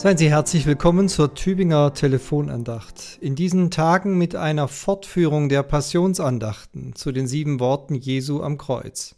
[0.00, 3.18] Seien Sie herzlich willkommen zur Tübinger Telefonandacht.
[3.20, 9.14] In diesen Tagen mit einer Fortführung der Passionsandachten zu den sieben Worten Jesu am Kreuz.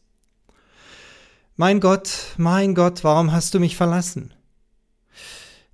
[1.55, 4.34] Mein Gott, mein Gott, warum hast du mich verlassen?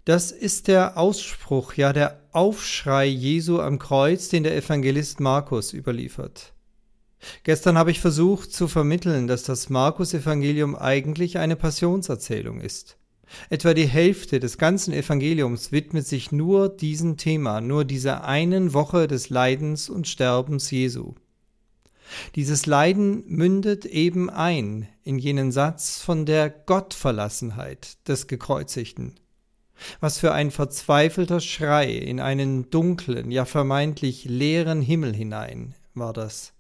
[0.04, 6.52] Das ist der Ausspruch, ja der Aufschrei Jesu am Kreuz, den der Evangelist Markus überliefert.
[7.44, 12.98] Gestern habe ich versucht zu vermitteln, dass das Markus-Evangelium eigentlich eine Passionserzählung ist.
[13.50, 19.06] Etwa die Hälfte des ganzen Evangeliums widmet sich nur diesem Thema, nur dieser einen Woche
[19.06, 21.14] des Leidens und Sterbens Jesu.
[22.36, 29.14] Dieses Leiden mündet eben ein in jenen Satz von der Gottverlassenheit des Gekreuzigten.
[30.00, 36.52] Was für ein verzweifelter Schrei in einen dunklen, ja vermeintlich leeren Himmel hinein war das.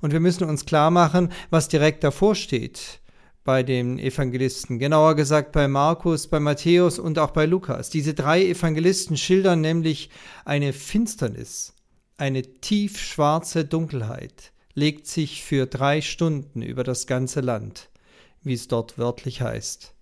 [0.00, 3.00] Und wir müssen uns klar machen, was direkt davor steht
[3.44, 7.90] bei den Evangelisten, genauer gesagt bei Markus, bei Matthäus und auch bei Lukas.
[7.90, 10.10] Diese drei Evangelisten schildern nämlich
[10.46, 11.74] eine Finsternis,
[12.16, 17.90] eine tiefschwarze Dunkelheit, legt sich für drei Stunden über das ganze Land,
[18.42, 19.92] wie es dort wörtlich heißt.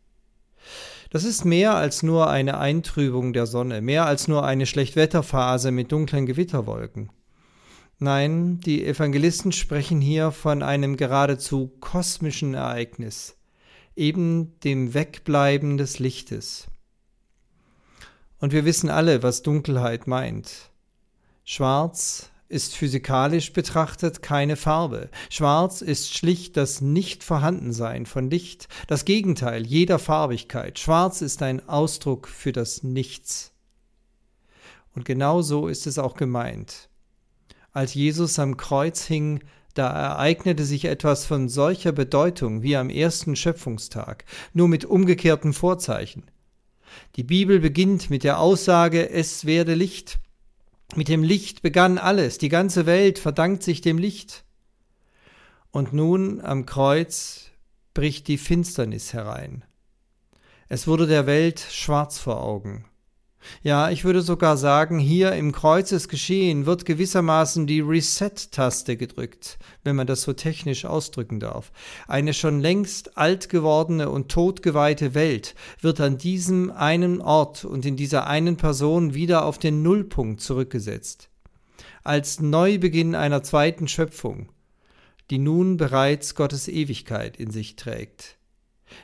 [1.11, 5.91] Das ist mehr als nur eine Eintrübung der Sonne, mehr als nur eine Schlechtwetterphase mit
[5.91, 7.11] dunklen Gewitterwolken.
[8.03, 13.37] Nein, die Evangelisten sprechen hier von einem geradezu kosmischen Ereignis,
[13.95, 16.67] eben dem Wegbleiben des Lichtes.
[18.41, 20.73] Und wir wissen alle, was Dunkelheit meint.
[21.45, 25.09] Schwarz ist physikalisch betrachtet keine Farbe.
[25.31, 30.81] Schwarz ist schlicht das Nicht-Vorhandensein von Licht, das Gegenteil jeder Farbigkeit.
[30.81, 33.53] Schwarz ist ein Ausdruck für das Nichts.
[34.93, 36.89] Und genau so ist es auch gemeint.
[37.73, 39.41] Als Jesus am Kreuz hing,
[39.75, 46.25] da ereignete sich etwas von solcher Bedeutung wie am ersten Schöpfungstag, nur mit umgekehrten Vorzeichen.
[47.17, 50.19] Die Bibel beginnt mit der Aussage, es werde Licht.
[50.95, 54.45] Mit dem Licht begann alles, die ganze Welt verdankt sich dem Licht.
[55.71, 57.51] Und nun am Kreuz
[57.95, 59.65] bricht die Finsternis herein.
[60.69, 62.85] Es wurde der Welt schwarz vor Augen.
[63.63, 70.07] Ja, ich würde sogar sagen, hier im Kreuzesgeschehen wird gewissermaßen die Reset-Taste gedrückt, wenn man
[70.07, 71.73] das so technisch ausdrücken darf.
[72.09, 77.97] Eine schon längst alt gewordene und totgeweihte Welt wird an diesem einen Ort und in
[77.97, 81.29] dieser einen Person wieder auf den Nullpunkt zurückgesetzt.
[82.05, 84.49] Als Neubeginn einer zweiten Schöpfung,
[85.31, 88.39] die nun bereits Gottes Ewigkeit in sich trägt.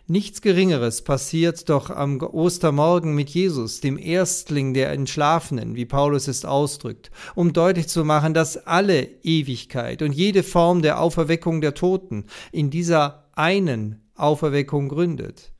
[0.06, 6.44] Nichts Geringeres passiert doch am Ostermorgen mit Jesus, dem Erstling der Entschlafenen, wie Paulus es
[6.44, 12.24] ausdrückt, um deutlich zu machen, dass alle Ewigkeit und jede Form der Auferweckung der Toten
[12.52, 15.52] in dieser einen Auferweckung gründet.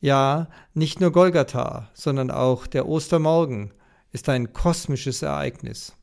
[0.00, 3.72] Ja, nicht nur Golgatha, sondern auch der Ostermorgen
[4.10, 5.94] ist ein kosmisches Ereignis.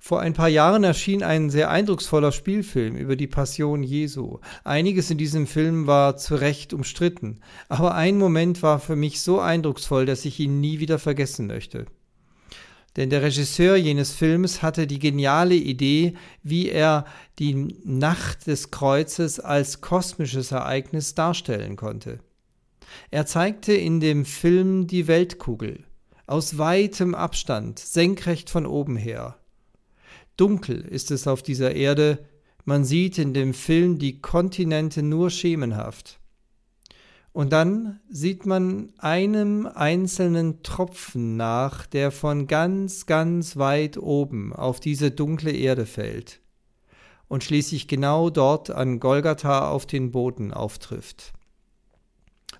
[0.00, 4.38] Vor ein paar Jahren erschien ein sehr eindrucksvoller Spielfilm über die Passion Jesu.
[4.64, 9.40] Einiges in diesem Film war zu Recht umstritten, aber ein Moment war für mich so
[9.40, 11.86] eindrucksvoll, dass ich ihn nie wieder vergessen möchte.
[12.96, 17.04] Denn der Regisseur jenes Films hatte die geniale Idee, wie er
[17.38, 22.20] die Nacht des Kreuzes als kosmisches Ereignis darstellen konnte.
[23.10, 25.84] Er zeigte in dem Film die Weltkugel
[26.26, 29.36] aus weitem Abstand, senkrecht von oben her.
[30.38, 32.24] Dunkel ist es auf dieser Erde,
[32.64, 36.20] man sieht in dem Film die Kontinente nur schemenhaft.
[37.32, 44.80] Und dann sieht man einem einzelnen Tropfen nach, der von ganz, ganz weit oben auf
[44.80, 46.40] diese dunkle Erde fällt
[47.28, 51.32] und schließlich genau dort an Golgatha auf den Boden auftrifft.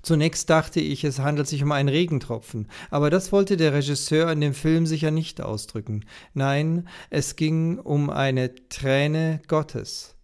[0.02, 4.40] Zunächst dachte ich, es handelt sich um einen Regentropfen, aber das wollte der Regisseur in
[4.40, 6.04] dem Film sicher nicht ausdrücken.
[6.34, 10.14] Nein, es ging um eine Träne Gottes,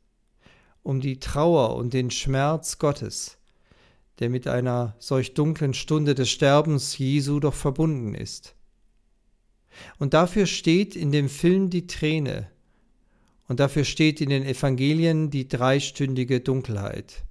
[0.82, 3.38] um die Trauer und den Schmerz Gottes,
[4.21, 8.55] der mit einer solch dunklen Stunde des Sterbens Jesu doch verbunden ist.
[9.99, 12.49] Und dafür steht in dem Film die Träne,
[13.47, 17.25] und dafür steht in den Evangelien die dreistündige Dunkelheit.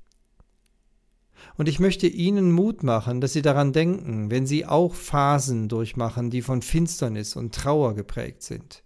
[1.57, 6.29] Und ich möchte Ihnen Mut machen, dass Sie daran denken, wenn Sie auch Phasen durchmachen,
[6.29, 8.83] die von Finsternis und Trauer geprägt sind.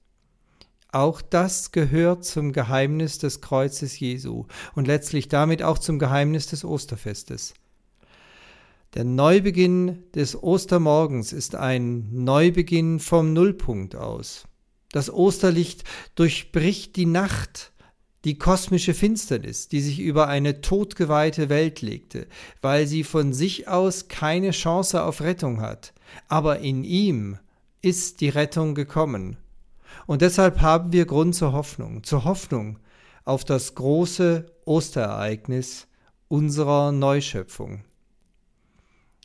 [0.91, 6.63] Auch das gehört zum Geheimnis des Kreuzes Jesu und letztlich damit auch zum Geheimnis des
[6.63, 7.53] Osterfestes.
[8.93, 14.45] Der Neubeginn des Ostermorgens ist ein Neubeginn vom Nullpunkt aus.
[14.91, 15.83] Das Osterlicht
[16.15, 17.73] durchbricht die Nacht
[18.25, 22.27] die kosmische Finsternis, die sich über eine todgeweihte Welt legte,
[22.61, 25.93] weil sie von sich aus keine Chance auf Rettung hat.
[26.27, 27.37] Aber in ihm
[27.81, 29.37] ist die Rettung gekommen.
[30.05, 32.79] Und deshalb haben wir Grund zur Hoffnung, zur Hoffnung
[33.23, 35.87] auf das große Osterereignis
[36.27, 37.83] unserer Neuschöpfung.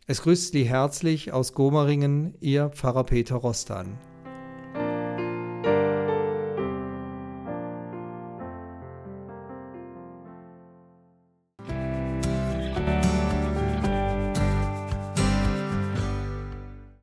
[0.06, 3.96] Es grüßt Sie herzlich aus Gomeringen, Ihr Pfarrer Peter Rostan.